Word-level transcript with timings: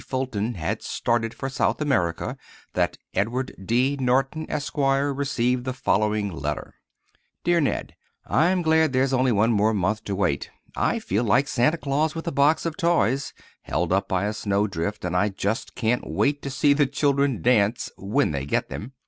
Fulton, 0.03 0.55
had 0.55 0.81
started 0.81 1.31
for 1.31 1.47
South 1.47 1.79
America, 1.79 2.35
that 2.73 2.97
Edward 3.13 3.53
D. 3.63 3.97
Norton, 3.99 4.47
Esq., 4.49 4.75
received 4.75 5.63
the 5.63 5.73
following 5.73 6.31
letter:— 6.31 6.73
DEAR 7.43 7.61
NED:—I'm 7.61 8.63
glad 8.63 8.93
there's 8.93 9.13
only 9.13 9.31
one 9.31 9.51
more 9.51 9.75
month 9.75 10.03
to 10.05 10.15
wait. 10.15 10.49
I 10.75 10.97
feel 10.97 11.23
like 11.23 11.47
Santa 11.47 11.77
Claus 11.77 12.15
with 12.15 12.25
a 12.27 12.31
box 12.31 12.65
of 12.65 12.77
toys, 12.77 13.33
held 13.61 13.93
up 13.93 14.07
by 14.07 14.25
a 14.25 14.33
snowdrift, 14.33 15.05
and 15.05 15.15
I 15.15 15.29
just 15.29 15.75
can't 15.75 16.09
wait 16.09 16.41
to 16.41 16.49
see 16.49 16.73
the 16.73 16.87
children 16.87 17.43
dance—when 17.43 18.31
they 18.31 18.47
get 18.47 18.69
them. 18.69 18.93